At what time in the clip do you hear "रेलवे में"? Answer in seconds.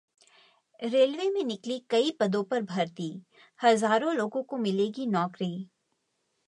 0.79-1.43